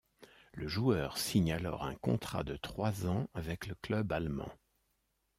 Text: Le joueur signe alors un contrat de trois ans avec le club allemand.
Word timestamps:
Le 0.53 0.67
joueur 0.67 1.19
signe 1.19 1.53
alors 1.53 1.83
un 1.83 1.93
contrat 1.93 2.41
de 2.41 2.55
trois 2.57 3.05
ans 3.05 3.27
avec 3.35 3.67
le 3.67 3.75
club 3.75 4.11
allemand. 4.11 4.49